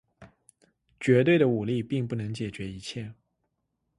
[0.99, 3.13] 绝对的武力并不能解决一切。